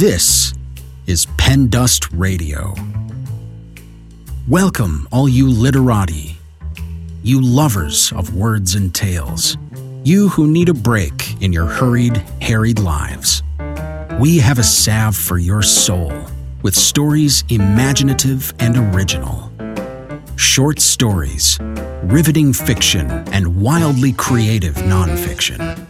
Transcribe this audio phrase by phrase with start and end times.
[0.00, 0.54] This
[1.06, 2.74] is Pen Dust Radio.
[4.48, 6.38] Welcome, all you literati,
[7.22, 9.58] you lovers of words and tales,
[10.02, 13.42] you who need a break in your hurried, harried lives.
[14.18, 16.10] We have a salve for your soul
[16.62, 19.52] with stories imaginative and original.
[20.36, 21.58] Short stories,
[22.04, 25.86] riveting fiction, and wildly creative nonfiction.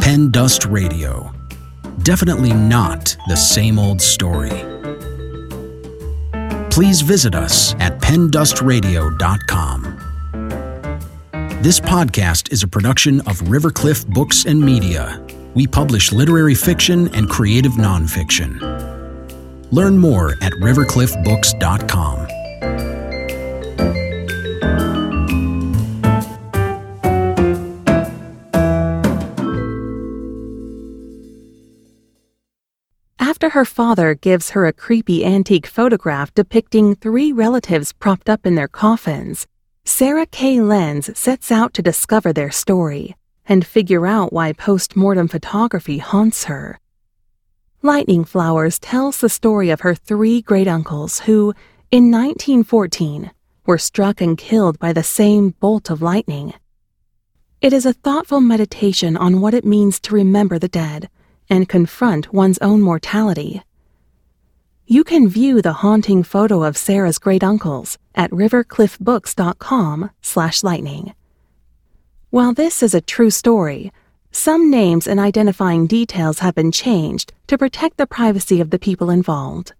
[0.00, 1.33] Pen Dust Radio.
[2.04, 4.52] Definitely not the same old story.
[6.70, 9.82] Please visit us at pendustradio.com.
[11.62, 15.24] This podcast is a production of Rivercliff Books and Media.
[15.54, 18.60] We publish literary fiction and creative nonfiction.
[19.72, 22.93] Learn more at rivercliffbooks.com.
[33.44, 38.54] After her father gives her a creepy antique photograph depicting three relatives propped up in
[38.54, 39.46] their coffins,
[39.84, 40.62] Sarah K.
[40.62, 46.44] Lenz sets out to discover their story and figure out why post mortem photography haunts
[46.44, 46.80] her.
[47.82, 51.52] Lightning Flowers tells the story of her three great uncles who,
[51.90, 53.30] in 1914,
[53.66, 56.54] were struck and killed by the same bolt of lightning.
[57.60, 61.10] It is a thoughtful meditation on what it means to remember the dead
[61.48, 63.62] and confront one's own mortality.
[64.86, 71.14] You can view the haunting photo of Sarah's great uncles at rivercliffbooks.com slash lightning.
[72.30, 73.92] While this is a true story,
[74.30, 79.08] some names and identifying details have been changed to protect the privacy of the people
[79.08, 79.72] involved.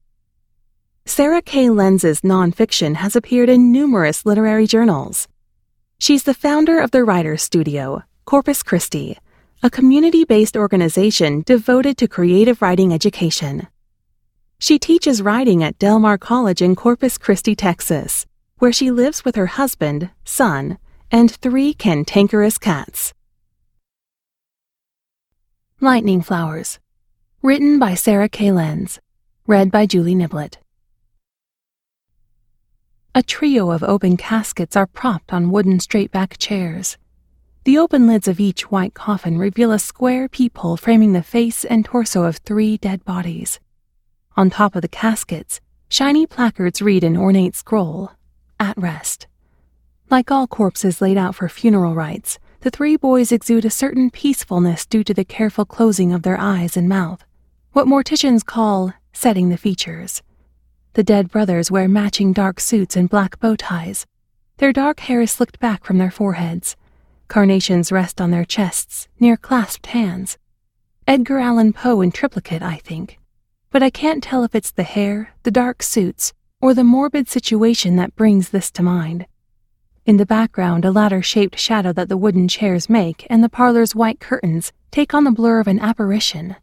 [1.07, 1.69] Sarah K.
[1.69, 5.29] Lenz's nonfiction has appeared in numerous literary journals.
[5.99, 9.19] She's the founder of the Writers Studio, Corpus Christi,
[9.65, 13.67] a community based organization devoted to creative writing education.
[14.59, 18.27] She teaches writing at Del Mar College in Corpus Christi, Texas,
[18.59, 20.77] where she lives with her husband, son,
[21.11, 23.15] and three cantankerous cats.
[25.81, 26.79] Lightning Flowers.
[27.41, 28.53] Written by Sarah K.
[28.53, 29.01] Lenz.
[29.47, 30.59] Read by Julie Niblett.
[33.15, 36.99] A trio of open caskets are propped on wooden straight back chairs.
[37.65, 41.83] The open lids of each white coffin reveal a square peephole framing the face and
[41.83, 43.59] torso of three dead bodies.
[44.37, 48.13] On top of the caskets, shiny placards read in ornate scroll,
[48.61, 49.29] At Rest.
[50.11, 54.85] Like all corpses laid out for funeral rites, the three boys exude a certain peacefulness
[54.85, 57.25] due to the careful closing of their eyes and mouth,
[57.73, 60.23] what morticians call setting the features.
[60.93, 64.05] The dead brothers wear matching dark suits and black bow ties.
[64.59, 66.77] Their dark hair is slicked back from their foreheads.
[67.29, 70.39] Carnations rest on their chests, near clasped hands.
[71.07, 73.19] Edgar Allan Poe in triplicate, I think
[73.75, 77.97] but I can't tell if it's the hair, the dark suits, or the morbid situation
[77.97, 79.27] that brings this to mind.
[80.07, 83.93] In the background, a ladder shaped shadow that the wooden chairs make and the parlor's
[83.93, 86.55] white curtains take on the blur of an apparition.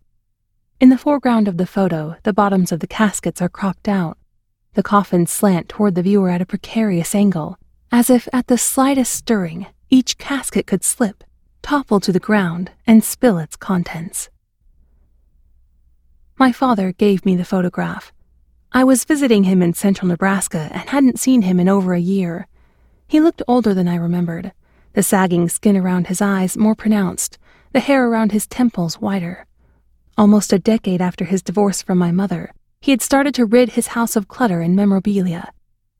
[0.80, 4.18] In the foreground of the photo, the bottoms of the caskets are cropped out.
[4.76, 7.58] The coffins slant toward the viewer at a precarious angle,
[7.92, 11.24] as if at the slightest stirring, each casket could slip,
[11.62, 14.30] topple to the ground, and spill its contents.
[16.40, 18.14] My father gave me the photograph.
[18.72, 22.48] I was visiting him in central Nebraska and hadn't seen him in over a year.
[23.06, 24.54] He looked older than I remembered,
[24.94, 27.38] the sagging skin around his eyes more pronounced,
[27.74, 29.46] the hair around his temples whiter.
[30.18, 33.88] Almost a decade after his divorce from my mother, he had started to rid his
[33.88, 35.52] house of clutter and memorabilia,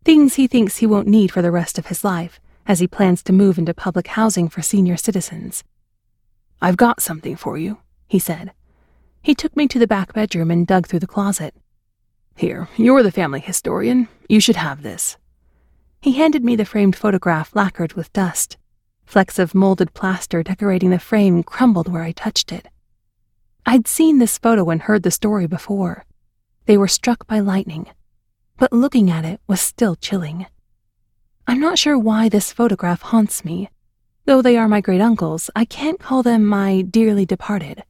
[0.06, 2.40] things he thinks he won't need for the rest of his life,
[2.72, 5.62] as he plans to move into public housing for senior citizens.
[6.62, 8.54] I've got something for you, he said.
[9.22, 11.54] He took me to the back bedroom and dug through the closet.
[12.38, 14.08] Here, you're the family historian.
[14.30, 15.18] You should have this.
[16.02, 18.56] He handed me the framed photograph lacquered with dust.
[19.06, 22.70] Flecks of molded plaster decorating the frame crumbled where I touched it.
[23.66, 26.06] I'd seen this photo and heard the story before.
[26.68, 27.88] They were struck by lightning,
[28.58, 30.46] but looking at it was still chilling.
[31.52, 33.70] I'm not sure why this photograph haunts me.
[34.24, 37.84] Though they are my great uncles, I can't call them my dearly departed.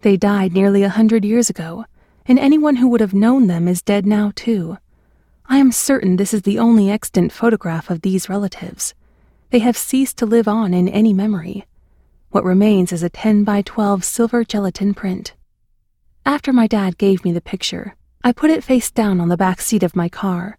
[0.00, 1.84] They died nearly a hundred years ago,
[2.24, 4.78] and anyone who would have known them is dead now, too.
[5.44, 8.94] I am certain this is the only extant photograph of these relatives.
[9.50, 11.66] They have ceased to live on in any memory.
[12.30, 15.34] What remains is a 10 by 12 silver gelatin print.
[16.24, 17.94] After my dad gave me the picture,
[18.24, 20.56] I put it face down on the back seat of my car.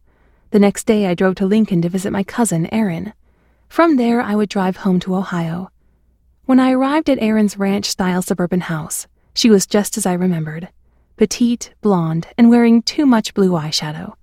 [0.52, 3.14] The next day, I drove to Lincoln to visit my cousin, Erin.
[3.68, 5.70] From there, I would drive home to Ohio.
[6.46, 10.70] When I arrived at Erin's ranch style suburban house, she was just as I remembered.
[11.18, 14.14] petite, blonde, and wearing too much blue eyeshadow.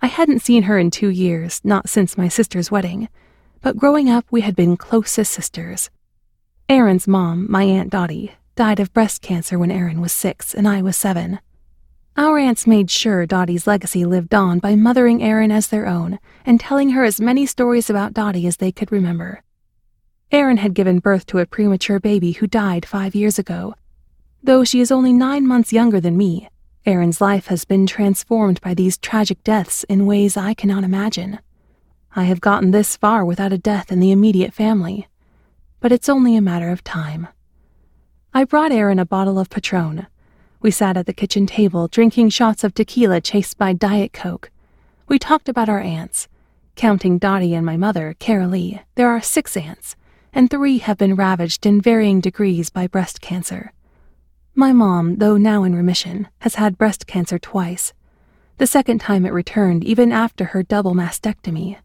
[0.00, 3.08] I hadn't seen her in two years, not since my sister's wedding,
[3.62, 5.90] but growing up we had been close as sisters.
[6.68, 10.82] Erin's mom, my Aunt Dottie, died of breast cancer when Erin was six and I
[10.82, 11.40] was seven.
[12.18, 16.58] Our aunts made sure Dottie's legacy lived on by mothering Erin as their own and
[16.58, 19.44] telling her as many stories about Dottie as they could remember.
[20.32, 23.76] Erin had given birth to a premature baby who died five years ago.
[24.42, 26.48] Though she is only nine months younger than me,
[26.84, 31.38] Erin's life has been transformed by these tragic deaths in ways I cannot imagine.
[32.16, 35.06] I have gotten this far without a death in the immediate family,
[35.78, 37.28] but it's only a matter of time.
[38.34, 40.08] I brought Erin a bottle of Patron.
[40.60, 44.50] We sat at the kitchen table drinking shots of tequila chased by Diet Coke.
[45.06, 46.26] We talked about our aunts.
[46.74, 49.94] Counting Dottie and my mother, Carolee, there are six aunts,
[50.32, 53.72] and three have been ravaged in varying degrees by breast cancer.
[54.56, 57.92] My mom, though now in remission, has had breast cancer twice.
[58.56, 61.78] The second time it returned even after her double mastectomy.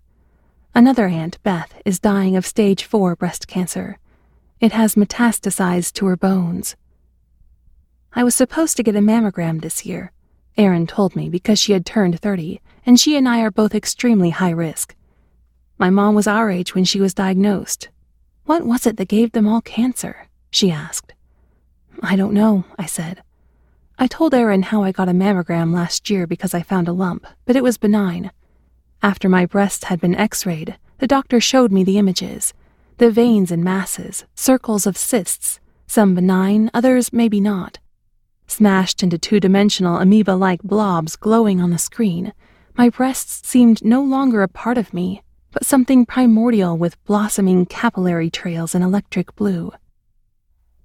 [0.73, 3.99] Another aunt, Beth, is dying of stage 4 breast cancer.
[4.59, 6.75] It has metastasized to her bones.
[8.15, 10.11] I was supposed to get a mammogram this year,
[10.55, 14.29] Erin told me because she had turned 30, and she and I are both extremely
[14.29, 14.95] high risk.
[15.79, 17.89] My mom was our age when she was diagnosed.
[18.45, 20.27] What was it that gave them all cancer?
[20.51, 21.13] she asked.
[22.03, 23.23] I don't know, I said.
[23.97, 27.25] I told Erin how I got a mammogram last year because I found a lump,
[27.45, 28.31] but it was benign.
[29.01, 32.53] After my breasts had been x rayed, the doctor showed me the images
[32.99, 37.79] the veins and masses, circles of cysts, some benign, others maybe not.
[38.47, 42.33] Smashed into two dimensional amoeba like blobs glowing on the screen,
[42.77, 48.29] my breasts seemed no longer a part of me, but something primordial with blossoming capillary
[48.29, 49.71] trails in electric blue.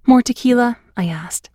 [0.05, 0.77] More tequila?
[0.95, 1.49] I asked.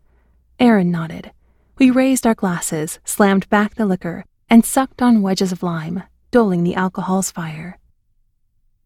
[0.59, 1.33] Erin nodded.
[1.79, 6.63] We raised our glasses, slammed back the liquor, and sucked on wedges of lime, dulling
[6.63, 7.79] the alcohol's fire.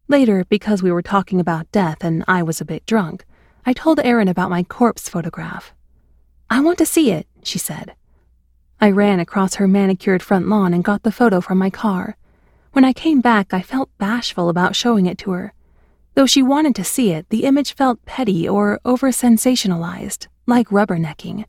[0.07, 3.25] Later, because we were talking about death and I was a bit drunk,
[3.65, 5.73] I told Erin about my corpse photograph.
[6.49, 7.93] I want to see it, she said.
[8.81, 12.17] I ran across her manicured front lawn and got the photo from my car.
[12.71, 15.53] When I came back, I felt bashful about showing it to her.
[16.15, 21.45] Though she wanted to see it, the image felt petty or over sensationalized, like rubbernecking.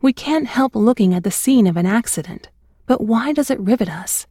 [0.00, 2.48] We can't help looking at the scene of an accident,
[2.86, 4.26] but why does it rivet us?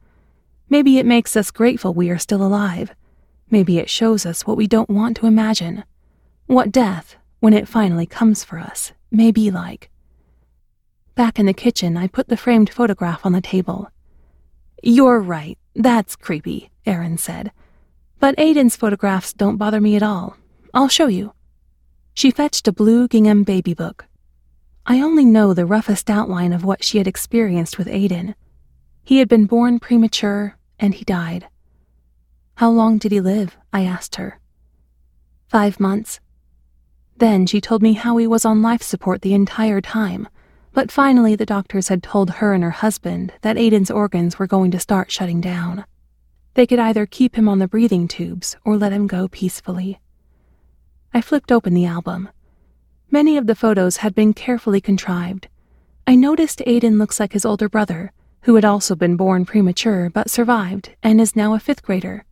[0.69, 2.93] Maybe it makes us grateful we are still alive.
[3.49, 5.83] Maybe it shows us what we don't want to imagine.
[6.47, 9.89] What death, when it finally comes for us, may be like.
[11.15, 13.89] Back in the kitchen, I put the framed photograph on the table.
[14.81, 17.51] You're right, that's creepy, Erin said.
[18.19, 20.37] But Aiden's photographs don't bother me at all.
[20.73, 21.33] I'll show you.
[22.13, 24.05] She fetched a blue gingham baby book.
[24.85, 28.35] I only know the roughest outline of what she had experienced with Aiden.
[29.03, 31.47] He had been born premature, and he died.
[32.55, 33.57] How long did he live?
[33.73, 34.39] I asked her.
[35.47, 36.19] Five months.
[37.21, 40.27] Then she told me how he was on life support the entire time,
[40.73, 44.71] but finally the doctors had told her and her husband that Aiden's organs were going
[44.71, 45.85] to start shutting down.
[46.55, 50.01] They could either keep him on the breathing tubes or let him go peacefully.
[51.13, 52.27] I flipped open the album.
[53.11, 55.47] Many of the photos had been carefully contrived.
[56.07, 58.13] I noticed Aiden looks like his older brother,
[58.45, 62.25] who had also been born premature but survived and is now a fifth grader.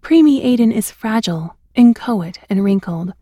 [0.00, 3.12] Preemie Aiden is fragile, inchoate, and wrinkled.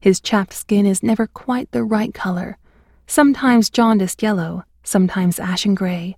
[0.00, 2.58] His chapped skin is never quite the right color,
[3.06, 6.16] sometimes jaundiced yellow, sometimes ashen gray.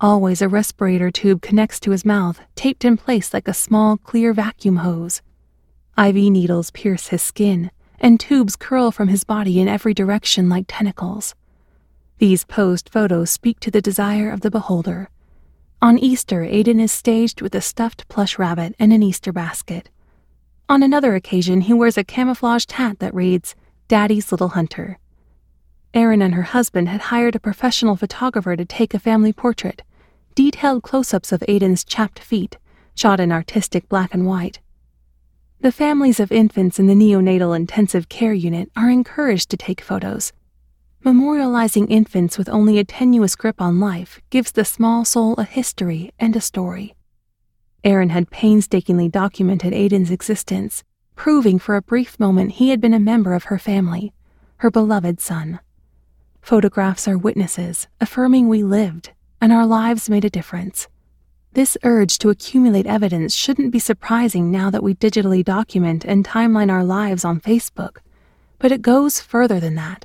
[0.00, 4.32] Always a respirator tube connects to his mouth, taped in place like a small, clear
[4.32, 5.22] vacuum hose.
[5.98, 10.66] IV needles pierce his skin, and tubes curl from his body in every direction like
[10.68, 11.34] tentacles.
[12.18, 15.08] These posed photos speak to the desire of the beholder.
[15.82, 19.88] On Easter, Aiden is staged with a stuffed plush rabbit and an Easter basket.
[20.68, 23.54] On another occasion, he wears a camouflaged hat that reads,
[23.88, 24.98] Daddy's Little Hunter.
[25.94, 29.82] Erin and her husband had hired a professional photographer to take a family portrait,
[30.34, 32.58] detailed close ups of Aiden's chapped feet,
[32.94, 34.60] shot in artistic black and white.
[35.60, 40.32] The families of infants in the neonatal intensive care unit are encouraged to take photos,
[41.04, 46.12] Memorializing infants with only a tenuous grip on life gives the small soul a history
[46.18, 46.96] and a story.
[47.84, 50.82] Erin had painstakingly documented Aiden's existence,
[51.14, 54.12] proving for a brief moment he had been a member of her family,
[54.58, 55.60] her beloved son.
[56.42, 60.88] Photographs are witnesses, affirming we lived, and our lives made a difference.
[61.52, 66.70] This urge to accumulate evidence shouldn't be surprising now that we digitally document and timeline
[66.70, 67.98] our lives on Facebook,
[68.58, 70.04] but it goes further than that.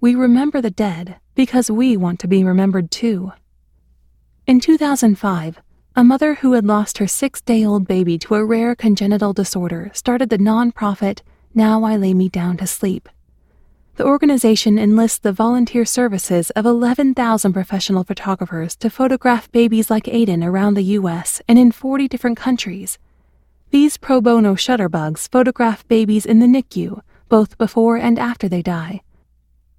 [0.00, 3.32] we remember the dead because we want to be remembered too.
[4.46, 5.60] In 2005,
[5.94, 9.90] a mother who had lost her six day old baby to a rare congenital disorder
[9.92, 11.20] started the nonprofit
[11.54, 13.10] Now I Lay Me Down to Sleep.
[13.96, 20.42] The organization enlists the volunteer services of 11,000 professional photographers to photograph babies like Aiden
[20.42, 21.42] around the U.S.
[21.46, 22.98] and in 40 different countries.
[23.70, 29.02] These pro bono shutterbugs photograph babies in the NICU, both before and after they die.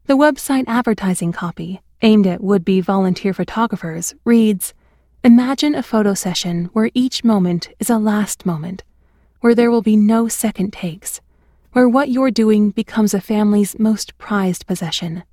[0.05, 4.75] The website advertising copy, aimed at would be volunteer photographers, reads
[5.23, 8.83] Imagine a photo session where each moment is a last moment,
[9.39, 11.21] where there will be no second takes,
[11.71, 15.23] where what you're doing becomes a family's most prized possession.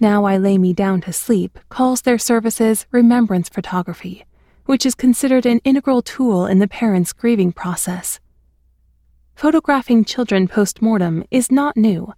[0.00, 4.24] Now I Lay Me Down to Sleep calls their services remembrance photography
[4.66, 8.20] which is considered an integral tool in the parent's grieving process.
[9.34, 12.12] Photographing children post mortem is not new.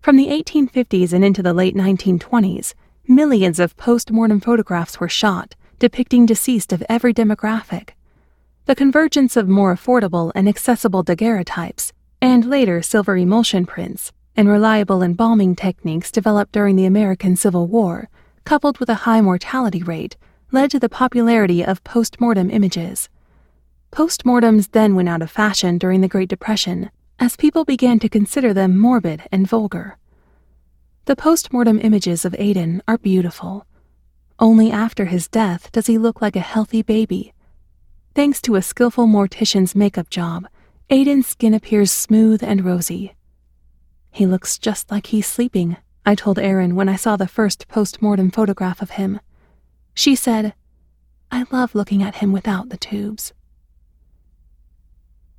[0.00, 2.74] From the 1850s and into the late 1920s,
[3.06, 7.90] millions of post mortem photographs were shot, depicting deceased of every demographic.
[8.64, 15.02] The convergence of more affordable and accessible daguerreotypes, and later silver emulsion prints, and reliable
[15.02, 18.08] embalming techniques developed during the American Civil War,
[18.44, 20.16] coupled with a high mortality rate,
[20.52, 23.08] led to the popularity of post-mortem images.
[23.90, 28.52] Post-mortems then went out of fashion during the Great Depression, as people began to consider
[28.52, 29.96] them morbid and vulgar.
[31.06, 33.66] The post-mortem images of Aiden are beautiful.
[34.38, 37.32] Only after his death does he look like a healthy baby.
[38.14, 40.46] Thanks to a skillful mortician's makeup job,
[40.90, 43.14] Aiden's skin appears smooth and rosy.
[44.10, 48.30] He looks just like he's sleeping, I told Erin when I saw the first post-mortem
[48.30, 49.20] photograph of him.
[49.94, 50.54] She said,
[51.30, 53.32] I love looking at him without the tubes.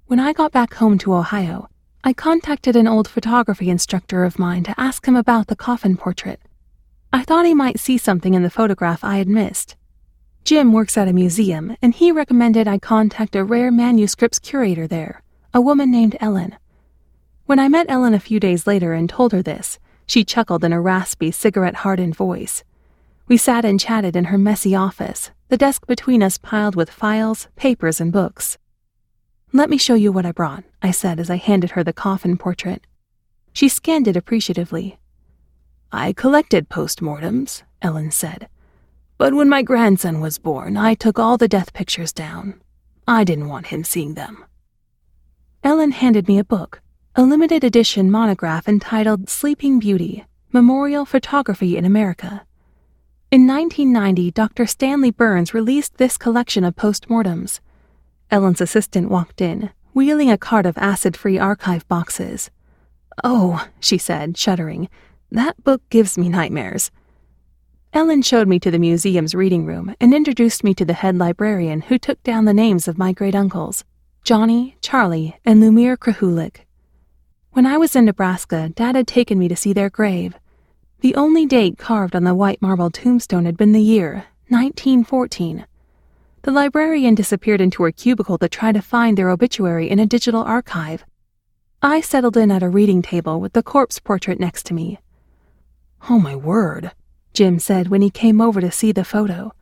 [0.07, 1.69] When I got back home to Ohio,
[2.03, 6.41] I contacted an old photography instructor of mine to ask him about the coffin portrait.
[7.11, 9.75] I thought he might see something in the photograph I had missed.
[10.43, 15.21] Jim works at a museum, and he recommended I contact a rare manuscripts curator there,
[15.53, 16.55] a woman named Ellen.
[17.45, 20.73] When I met Ellen a few days later and told her this, she chuckled in
[20.73, 22.63] a raspy, cigarette hardened voice.
[23.27, 27.47] We sat and chatted in her messy office, the desk between us piled with files,
[27.55, 28.57] papers, and books.
[29.53, 32.37] Let me show you what I brought, I said as I handed her the coffin
[32.37, 32.85] portrait.
[33.53, 34.97] She scanned it appreciatively.
[35.91, 38.49] I collected postmortems, Ellen said.
[39.17, 42.61] But when my grandson was born, I took all the death pictures down.
[43.07, 44.43] I didn't want him seeing them.
[45.63, 46.81] Ellen handed me a book,
[47.15, 52.45] a limited edition monograph entitled Sleeping Beauty Memorial Photography in America.
[53.31, 54.65] In 1990, Dr.
[54.65, 57.59] Stanley Burns released this collection of postmortems.
[58.29, 62.51] Ellen's assistant walked in, wheeling a cart of acid free archive boxes.
[63.23, 64.89] Oh, she said, shuddering,
[65.31, 66.91] that book gives me nightmares.
[67.93, 71.81] Ellen showed me to the museum's reading room and introduced me to the head librarian
[71.81, 73.83] who took down the names of my great uncles,
[74.23, 76.65] Johnny, Charlie, and Lumir Krahulik.
[77.51, 80.35] When I was in Nebraska, Dad had taken me to see their grave.
[80.99, 85.65] The only date carved on the white marble tombstone had been the year, 1914.
[86.43, 90.43] The librarian disappeared into her cubicle to try to find their obituary in a digital
[90.43, 91.03] archive.
[91.81, 94.99] I settled in at a reading table with the corpse portrait next to me.
[96.09, 96.91] Oh, my word,
[97.33, 99.53] Jim said when he came over to see the photo.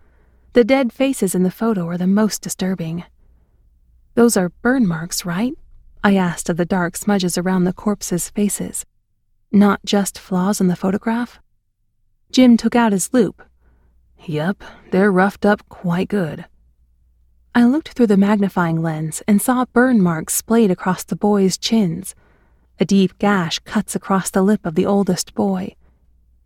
[0.53, 3.03] The dead faces in the photo are the most disturbing.
[4.13, 5.53] Those are burn marks, right?
[6.03, 8.85] I asked of the dark smudges around the corpses' faces
[9.55, 11.39] not just flaws in the photograph?
[12.31, 13.41] Jim took out his loupe.
[14.25, 16.45] Yep, they're roughed up quite good.
[17.53, 22.13] I looked through the magnifying lens and saw burn marks splayed across the boy's chins.
[22.79, 25.75] A deep gash cuts across the lip of the oldest boy.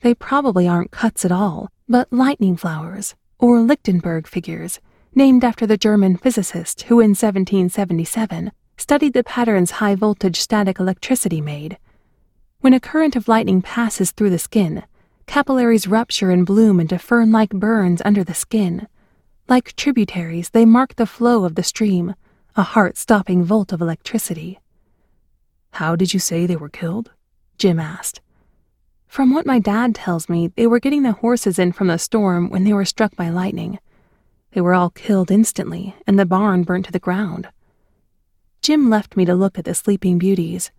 [0.01, 4.79] They probably aren't cuts at all, but lightning flowers, or Lichtenberg figures,
[5.13, 11.41] named after the German physicist who in 1777 studied the patterns high voltage static electricity
[11.41, 11.77] made
[12.61, 14.83] when a current of lightning passes through the skin,
[15.27, 18.87] capillaries rupture and bloom into fern like burns under the skin.
[19.47, 22.15] Like tributaries, they mark the flow of the stream,
[22.57, 24.59] a heart stopping volt of electricity.
[25.71, 27.11] How did you say they were killed?
[27.57, 28.19] Jim asked.
[29.09, 32.47] From what my dad tells me, they were getting the horses in from the storm
[32.51, 33.79] when they were struck by lightning.
[34.51, 37.49] They were all killed instantly, and the barn burnt to the ground.
[38.61, 40.71] Jim left me to look at the sleeping beauties.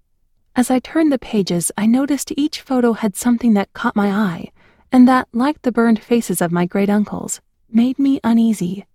[0.54, 4.52] As I turned the pages, I noticed each photo had something that caught my eye,
[4.92, 8.86] and that, like the burned faces of my great uncles, made me uneasy.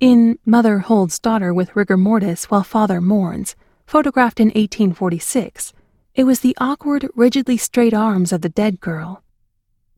[0.00, 3.54] In Mother Holds Daughter with Rigor Mortis While Father Mourns,
[3.86, 5.72] photographed in 1846,
[6.14, 9.22] It was the awkward, rigidly straight arms of the dead girl.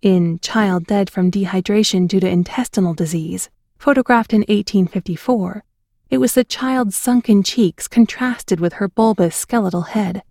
[0.03, 5.65] In Child Dead from Dehydration Due to Intestinal Disease, photographed in 1854,
[6.11, 10.23] it was the child's sunken cheeks contrasted with her bulbous skeletal head.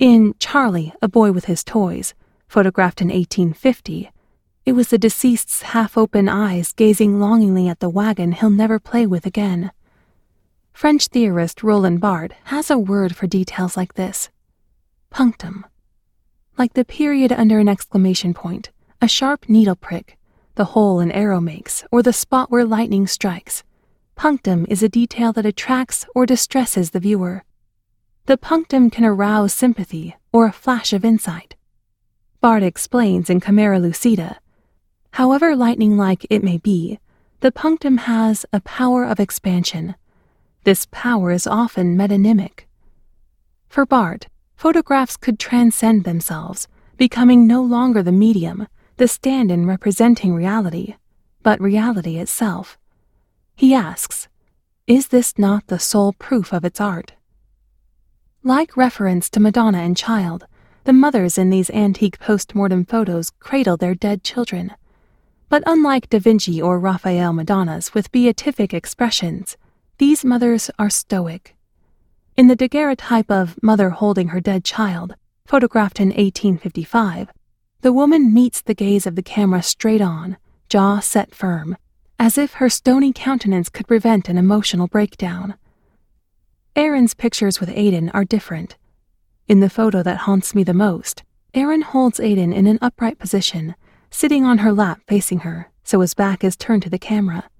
[0.00, 2.14] In Charlie, a Boy with His Toys,
[2.48, 4.10] photographed in 1850,
[4.66, 9.06] it was the deceased's half open eyes gazing longingly at the wagon he'll never play
[9.06, 9.70] with again.
[10.72, 14.28] French theorist Roland Barthes has a word for details like this
[15.10, 15.64] punctum.
[16.56, 20.18] Like the period under an exclamation point, a sharp needle prick,
[20.56, 23.62] the hole an arrow makes, or the spot where lightning strikes.
[24.16, 27.44] Punctum is a detail that attracts or distresses the viewer.
[28.26, 31.54] The punctum can arouse sympathy or a flash of insight.
[32.40, 34.38] Barthes explains in Camera Lucida
[35.12, 36.98] However lightning like it may be,
[37.40, 39.94] the punctum has a power of expansion.
[40.64, 42.66] This power is often metonymic.
[43.68, 50.34] For Barthes, photographs could transcend themselves, becoming no longer the medium, the stand in representing
[50.34, 50.96] reality,
[51.44, 52.76] but reality itself.
[53.54, 54.26] He asks,
[54.88, 57.12] Is this not the sole proof of its art?
[58.42, 60.48] Like reference to Madonna and Child,
[60.82, 64.74] the mothers in these antique post mortem photos cradle their dead children.
[65.48, 69.56] But unlike Da Vinci or Raphael Madonnas with beatific expressions,
[69.98, 71.54] these mothers are stoic.
[72.38, 77.32] In the daguerreotype of Mother Holding Her Dead Child, photographed in 1855,
[77.80, 80.36] the woman meets the gaze of the camera straight on,
[80.68, 81.76] jaw set firm,
[82.16, 85.54] as if her stony countenance could prevent an emotional breakdown.
[86.76, 88.76] Erin's pictures with Aiden are different.
[89.48, 93.74] In the photo that haunts me the most, Aaron holds Aiden in an upright position,
[94.12, 97.50] sitting on her lap facing her, so his back is turned to the camera.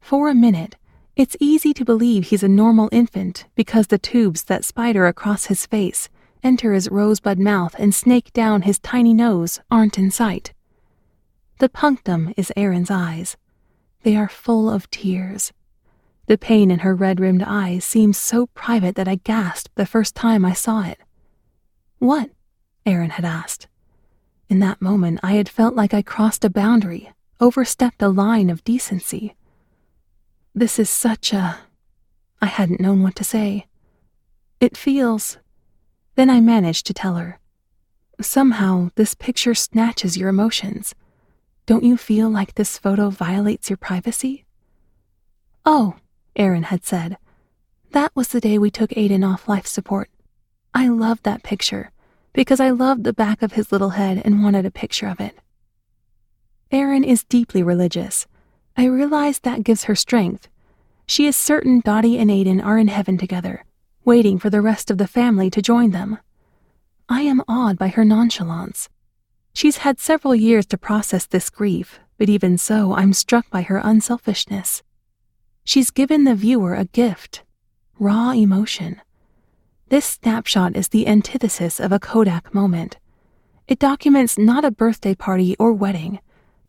[0.00, 0.76] For a minute,
[1.14, 5.66] it's easy to believe he's a normal infant because the tubes that spider across his
[5.66, 6.08] face,
[6.42, 10.52] enter his rosebud mouth, and snake down his tiny nose aren't in sight.
[11.58, 13.36] The punctum is Erin's eyes.
[14.02, 15.52] They are full of tears.
[16.26, 20.14] The pain in her red rimmed eyes seems so private that I gasped the first
[20.14, 20.98] time I saw it.
[21.98, 22.30] What?
[22.86, 23.68] Erin had asked.
[24.48, 28.64] In that moment, I had felt like I crossed a boundary, overstepped a line of
[28.64, 29.34] decency.
[30.54, 31.58] This is such a.
[32.40, 33.66] I hadn't known what to say.
[34.60, 35.38] It feels.
[36.14, 37.38] Then I managed to tell her.
[38.20, 40.94] Somehow, this picture snatches your emotions.
[41.64, 44.44] Don't you feel like this photo violates your privacy?
[45.64, 45.94] Oh,
[46.36, 47.16] Erin had said.
[47.92, 50.10] That was the day we took Aiden off life support.
[50.74, 51.92] I loved that picture
[52.32, 55.38] because I loved the back of his little head and wanted a picture of it.
[56.70, 58.26] Erin is deeply religious.
[58.76, 60.48] I realize that gives her strength.
[61.06, 63.64] She is certain Dottie and Aiden are in heaven together,
[64.04, 66.18] waiting for the rest of the family to join them.
[67.08, 68.88] I am awed by her nonchalance.
[69.52, 73.80] She's had several years to process this grief, but even so, I'm struck by her
[73.82, 74.82] unselfishness.
[75.64, 77.42] She's given the viewer a gift
[77.98, 79.00] raw emotion.
[79.88, 82.96] This snapshot is the antithesis of a Kodak moment.
[83.68, 86.18] It documents not a birthday party or wedding,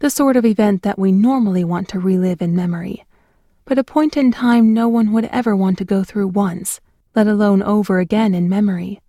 [0.04, 3.06] the sort of event that we normally want to relive in memory,
[3.64, 6.82] but a point in time no one would ever want to go through once,
[7.16, 9.00] let alone over again in memory.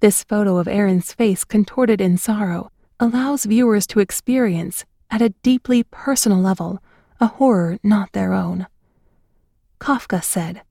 [0.00, 5.84] This photo of Erin's face contorted in sorrow allows viewers to experience, at a deeply
[5.84, 6.82] personal level,
[7.20, 8.66] a horror not their own.
[9.78, 10.62] Kafka said,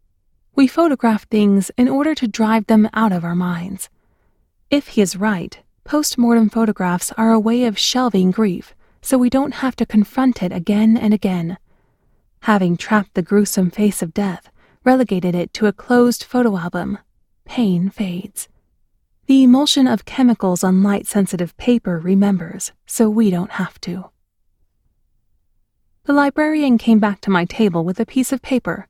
[0.53, 3.87] We photograph things in order to drive them out of our minds.
[4.69, 9.29] If he is right, post mortem photographs are a way of shelving grief so we
[9.29, 11.57] don't have to confront it again and again.
[12.43, 14.49] Having trapped the gruesome face of death,
[14.83, 16.97] relegated it to a closed photo album,
[17.45, 18.47] pain fades.
[19.27, 24.09] The emulsion of chemicals on light sensitive paper remembers, so we don't have to.
[26.05, 28.87] The librarian came back to my table with a piece of paper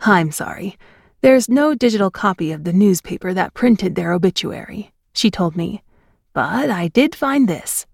[0.00, 0.78] I'm sorry.
[1.22, 5.82] There's no digital copy of the newspaper that printed their obituary, she told me.
[6.32, 7.84] But I did find this.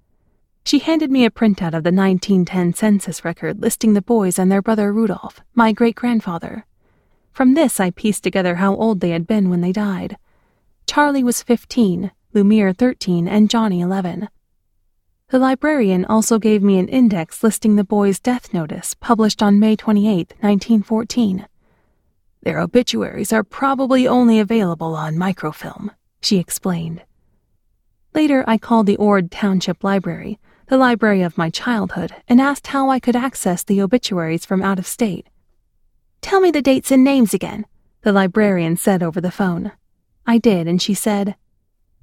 [0.66, 4.62] She handed me a printout of the 1910 census record listing the boys and their
[4.62, 6.64] brother Rudolph, my great grandfather.
[7.32, 10.16] From this, I pieced together how old they had been when they died.
[10.86, 14.30] Charlie was 15, Lumir 13, and Johnny 11.
[15.28, 19.76] The librarian also gave me an index listing the boys' death notice published on May
[19.76, 21.46] 28, 1914.
[22.42, 25.90] Their obituaries are probably only available on microfilm,
[26.22, 27.02] she explained.
[28.14, 32.90] Later, I called the Ord Township Library, the library of my childhood, and asked how
[32.90, 35.28] I could access the obituaries from out of state.
[36.20, 37.66] Tell me the dates and names again,
[38.02, 39.72] the librarian said over the phone.
[40.26, 41.36] I did, and she said,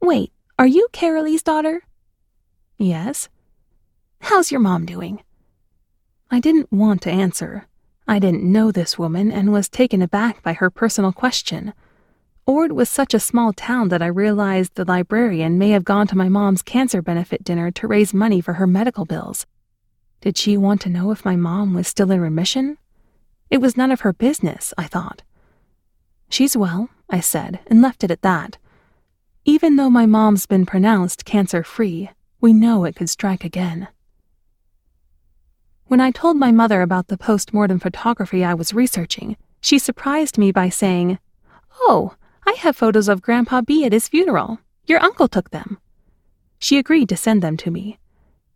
[0.01, 1.83] Wait, are you Carolee's daughter?
[2.77, 3.29] Yes.
[4.21, 5.23] How's your mom doing?
[6.29, 7.67] I didn't want to answer.
[8.07, 11.73] I didn't know this woman and was taken aback by her personal question.
[12.47, 16.17] Ord was such a small town that I realized the librarian may have gone to
[16.17, 19.45] my mom's cancer benefit dinner to raise money for her medical bills.
[20.21, 22.77] Did she want to know if my mom was still in remission?
[23.49, 25.21] It was none of her business, I thought.
[26.29, 28.57] She's well, I said, and left it at that.
[29.45, 33.87] Even though my mom's been pronounced cancer free, we know it could strike again.
[35.85, 40.37] When I told my mother about the post mortem photography I was researching, she surprised
[40.37, 41.19] me by saying,
[41.81, 42.15] Oh,
[42.51, 44.59] I have photos of Grandpa B at his funeral.
[44.85, 45.77] Your uncle took them.
[46.59, 47.97] She agreed to send them to me.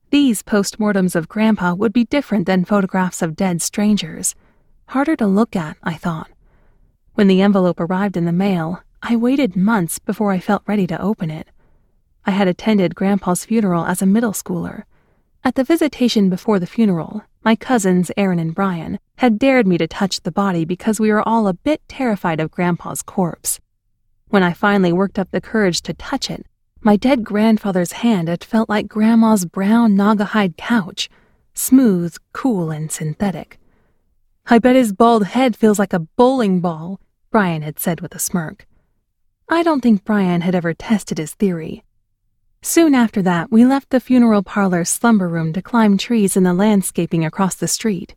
[0.10, 4.36] These post mortems of Grandpa would be different than photographs of dead strangers.
[4.88, 6.30] Harder to look at, I thought.
[7.14, 11.02] When the envelope arrived in the mail, I waited months before I felt ready to
[11.02, 11.48] open it.
[12.26, 14.84] I had attended Grandpa's funeral as a middle schooler.
[15.46, 19.88] At the visitation before the funeral, my cousins, Erin and Brian, had dared me to
[19.88, 23.62] touch the body because we were all a bit terrified of Grandpa's corpse.
[24.36, 26.46] When I finally worked up the courage to touch it,
[26.82, 31.10] my dead grandfather's hand had felt like Grandma's brown Naugahyde couch,
[31.54, 33.58] smooth, cool, and synthetic.
[34.48, 37.00] I bet his bald head feels like a bowling ball,
[37.32, 38.68] Brian had said with a smirk.
[39.48, 41.86] I don't think Brian had ever tested his theory.
[42.62, 46.54] Soon after that, we left the funeral parlor's slumber room to climb trees in the
[46.54, 48.16] landscaping across the street.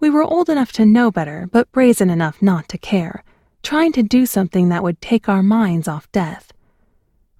[0.00, 3.24] We were old enough to know better, but brazen enough not to care
[3.62, 6.52] trying to do something that would take our minds off death.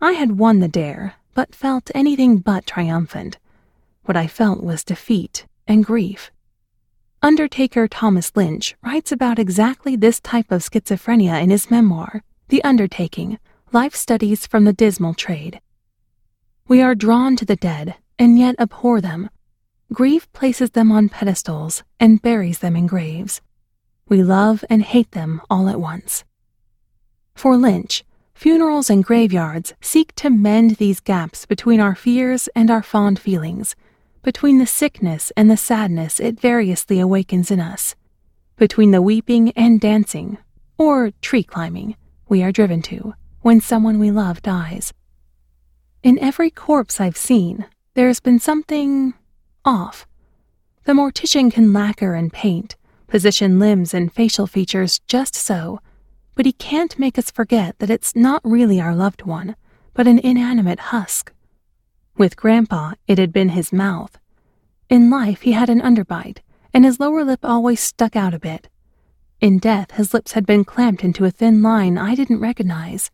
[0.00, 3.38] I had won the dare, but felt anything but triumphant.
[4.04, 6.30] What I felt was defeat and grief.
[7.22, 13.38] Undertaker Thomas Lynch writes about exactly this type of schizophrenia in his memoir, The Undertaking
[13.72, 15.60] Life Studies from the Dismal Trade.
[16.68, 19.30] We are drawn to the dead and yet abhor them.
[19.92, 23.40] Grief places them on pedestals and buries them in graves.
[24.08, 26.24] We love and hate them all at once.
[27.34, 32.82] For Lynch, funerals and graveyards seek to mend these gaps between our fears and our
[32.82, 33.74] fond feelings,
[34.22, 37.94] between the sickness and the sadness it variously awakens in us,
[38.56, 40.38] between the weeping and dancing,
[40.78, 41.96] or tree climbing,
[42.28, 44.92] we are driven to when someone we love dies.
[46.02, 49.14] In every corpse I've seen, there has been something
[49.64, 50.06] off.
[50.84, 55.80] The mortician can lacquer and paint, position limbs and facial features just so,
[56.34, 59.56] but he can't make us forget that it's not really our loved one,
[59.94, 61.32] but an inanimate husk.
[62.16, 64.18] With Grandpa, it had been his mouth.
[64.88, 66.38] In life, he had an underbite,
[66.72, 68.68] and his lower lip always stuck out a bit.
[69.40, 73.10] In death, his lips had been clamped into a thin line I didn't recognize.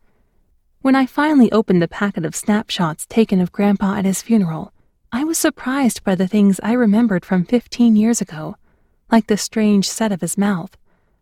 [0.81, 4.73] When I finally opened the packet of snapshots taken of Grandpa at his funeral,
[5.13, 8.57] I was surprised by the things I remembered from 15 years ago
[9.13, 10.77] like the strange set of his mouth,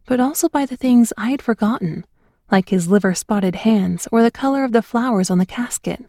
[0.06, 2.06] but also by the things I had forgotten,
[2.50, 6.06] like his liver spotted hands or the color of the flowers on the casket.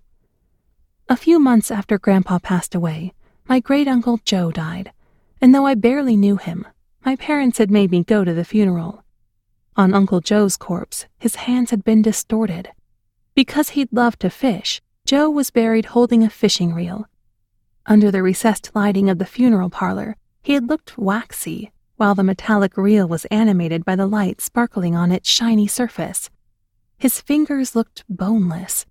[1.10, 3.14] A few months after Grandpa passed away,
[3.50, 4.94] my great uncle Joe died,
[5.42, 6.68] and though I barely knew him,
[7.04, 9.04] my parents had made me go to the funeral.
[9.76, 12.70] On Uncle Joe's corpse, his hands had been distorted.
[13.34, 17.08] Because he'd loved to fish, Joe was buried holding a fishing reel.
[17.88, 22.78] Under the recessed lighting of the funeral parlor, he had looked waxy, while the metallic
[22.78, 26.30] reel was animated by the light sparkling on its shiny surface.
[26.98, 28.86] His fingers looked boneless.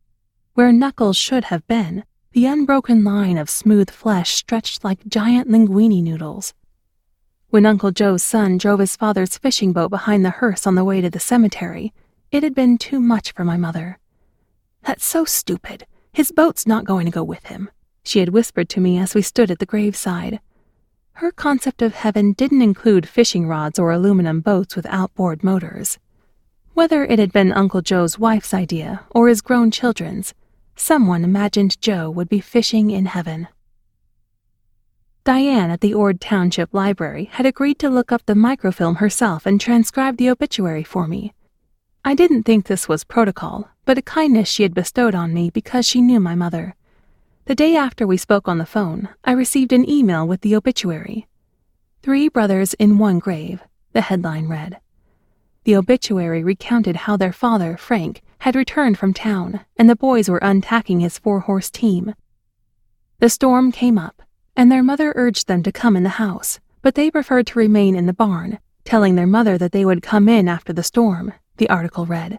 [0.54, 6.02] Where knuckles should have been, the unbroken line of smooth flesh stretched like giant linguine
[6.02, 6.54] noodles.
[7.48, 11.00] When Uncle Joe's son drove his father's fishing boat behind the hearse on the way
[11.00, 11.92] to the cemetery,
[12.30, 13.98] it had been too much for my mother.
[14.82, 15.84] That's so stupid.
[16.12, 17.70] His boat's not going to go with him,
[18.04, 20.40] she had whispered to me as we stood at the graveside.
[21.20, 25.98] Her concept of heaven didn't include fishing rods or aluminum boats with outboard motors.
[26.72, 30.32] Whether it had been Uncle Joe's wife's idea or his grown children's,
[30.76, 33.48] someone imagined Joe would be fishing in heaven.
[35.22, 39.60] Diane at the Ord Township Library had agreed to look up the microfilm herself and
[39.60, 41.34] transcribe the obituary for me.
[42.02, 45.86] I didn't think this was protocol, but a kindness she had bestowed on me because
[45.86, 46.76] she knew my mother.
[47.46, 51.26] The day after we spoke on the phone, I received an email with the obituary.
[52.02, 54.78] Three brothers in one grave, the headline read.
[55.64, 60.38] The obituary recounted how their father, Frank, had returned from town and the boys were
[60.42, 62.14] untacking his four horse team.
[63.18, 64.22] The storm came up,
[64.56, 67.96] and their mother urged them to come in the house, but they preferred to remain
[67.96, 71.68] in the barn, telling their mother that they would come in after the storm, the
[71.68, 72.38] article read.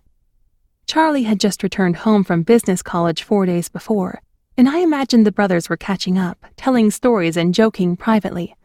[0.87, 4.21] Charlie had just returned home from business college four days before,
[4.57, 8.55] and I imagined the brothers were catching up, telling stories and joking privately.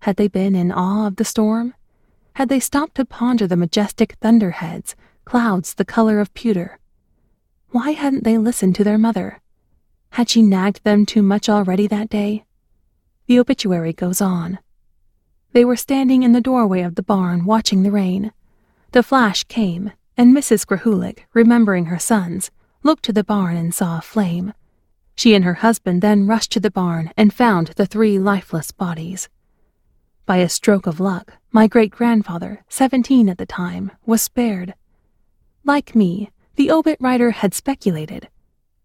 [0.00, 1.74] Had they been in awe of the storm?
[2.34, 6.78] Had they stopped to ponder the majestic thunderheads, clouds the color of pewter?
[7.70, 9.40] Why hadn't they listened to their mother?
[10.10, 12.44] Had she nagged them too much already that day?
[13.26, 14.58] The obituary goes on.
[15.52, 18.32] They were standing in the doorway of the barn watching the rain.
[18.92, 20.66] The flash came, and Mrs.
[20.66, 22.50] Krahulik, remembering her sons,
[22.82, 24.52] looked to the barn and saw a flame.
[25.16, 29.28] She and her husband then rushed to the barn and found the three lifeless bodies.
[30.26, 34.74] By a stroke of luck, my great grandfather, seventeen at the time, was spared.
[35.64, 38.28] Like me, the obit writer had speculated.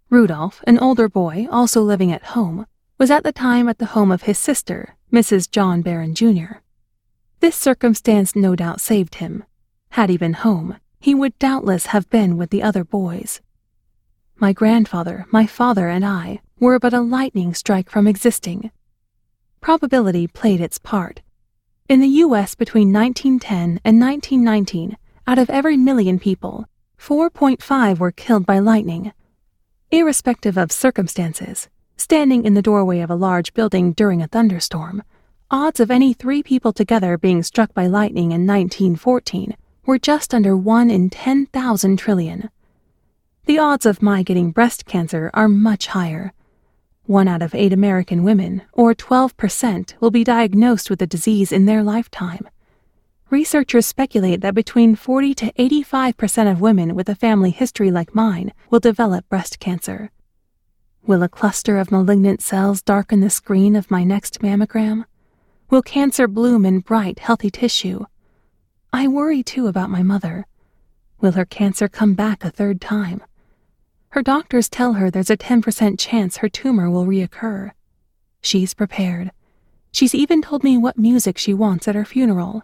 [0.10, 2.66] Rudolph, an older boy also living at home,
[2.98, 5.50] was at the time at the home of his sister, Mrs.
[5.50, 6.60] John Barron Jr.
[7.40, 9.44] This circumstance no doubt saved him.
[9.92, 13.42] Had he been home, he would doubtless have been with the other boys.
[14.42, 18.72] My grandfather, my father, and I were but a lightning strike from existing.
[19.62, 21.22] Probability played its part,
[21.92, 22.56] in the U.S.
[22.56, 24.96] between 1910 and 1919,
[25.28, 26.66] out of every million people,
[26.98, 29.12] 4.5 were killed by lightning.
[29.92, 35.04] Irrespective of circumstances, standing in the doorway of a large building during a thunderstorm,
[35.52, 40.56] odds of any three people together being struck by lightning in 1914 were just under
[40.56, 42.50] 1 in 10,000 trillion.
[43.46, 46.32] The odds of my getting breast cancer are much higher,
[47.06, 51.66] one out of eight American women, or 12%, will be diagnosed with the disease in
[51.66, 52.48] their lifetime.
[53.32, 58.54] Researchers speculate that between 40 to 85% of women with a family history like mine
[58.70, 60.12] will develop breast cancer.
[61.08, 65.06] Will a cluster of malignant cells darken the screen of my next mammogram?
[65.70, 68.06] Will cancer bloom in bright, healthy tissue?
[68.94, 70.46] I worry too about my mother.
[71.20, 73.24] Will her cancer come back a third time?
[74.12, 77.72] Her doctors tell her there's a 10% chance her tumor will reoccur.
[78.42, 79.32] She's prepared.
[79.94, 82.64] She's even told me what music she wants at her funeral.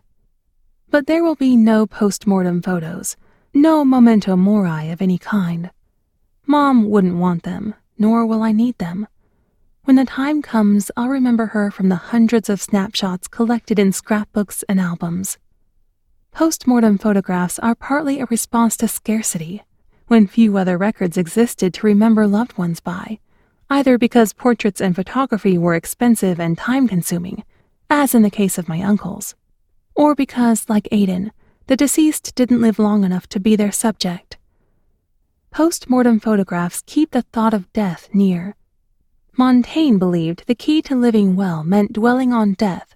[0.89, 3.15] But there will be no post-mortem photos,
[3.53, 5.71] no memento mori of any kind.
[6.45, 9.07] Mom wouldn't want them, nor will I need them.
[9.85, 14.63] When the time comes, I'll remember her from the hundreds of snapshots collected in scrapbooks
[14.67, 15.37] and albums.
[16.33, 19.63] Post-mortem photographs are partly a response to scarcity
[20.07, 23.19] when few other records existed to remember loved ones by,
[23.69, 27.43] either because portraits and photography were expensive and time consuming,
[27.89, 29.35] as in the case of my uncles,
[29.95, 31.31] or because, like Aiden,
[31.67, 34.37] the deceased didn't live long enough to be their subject.
[35.51, 38.55] Post mortem photographs keep the thought of death near.
[39.37, 42.95] Montaigne believed the key to living well meant dwelling on death.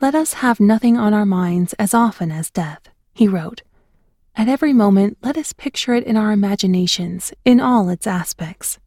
[0.00, 3.62] Let us have nothing on our minds as often as death, he wrote
[4.36, 8.78] at every moment, let us picture it in our imaginations, in all its aspects.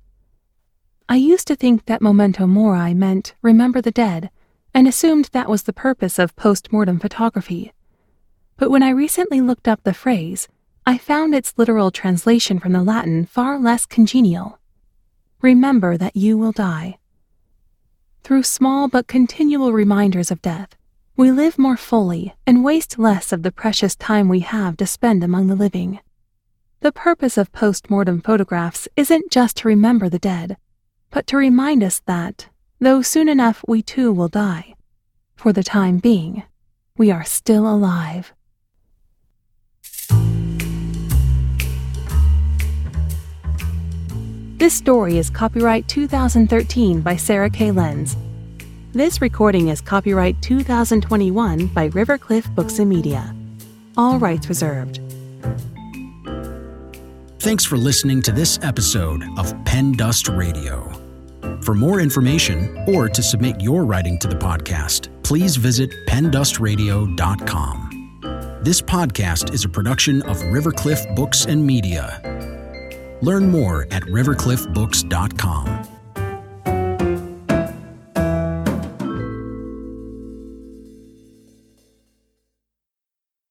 [1.09, 4.29] I used to think that memento mori meant remember the dead,
[4.75, 7.73] and assumed that was the purpose of post mortem photography.
[8.57, 10.47] But when I recently looked up the phrase,
[10.85, 14.59] I found its literal translation from the Latin far less congenial.
[15.41, 16.99] Remember that you will die.
[18.23, 20.75] Through small but continual reminders of death,
[21.19, 25.21] we live more fully and waste less of the precious time we have to spend
[25.21, 25.99] among the living.
[26.79, 30.55] The purpose of post mortem photographs isn't just to remember the dead,
[31.11, 32.47] but to remind us that,
[32.79, 34.75] though soon enough we too will die,
[35.35, 36.43] for the time being,
[36.95, 38.33] we are still alive.
[44.57, 47.71] This story is copyright 2013 by Sarah K.
[47.71, 48.15] Lenz
[48.93, 53.35] this recording is copyright 2021 by Rivercliff Books and Media.
[53.97, 54.99] All rights reserved.
[57.39, 60.91] Thanks for listening to this episode of Pen Dust Radio.
[61.61, 67.85] For more information or to submit your writing to the podcast, please visit pendustradio.com.
[68.61, 73.17] This podcast is a production of Rivercliff Books and Media.
[73.21, 75.98] Learn more at rivercliffbooks.com.